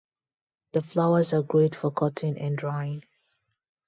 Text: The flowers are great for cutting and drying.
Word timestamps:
The 0.71 0.81
flowers 0.81 1.31
are 1.31 1.43
great 1.43 1.75
for 1.75 1.91
cutting 1.91 2.35
and 2.39 2.57
drying. 2.57 3.03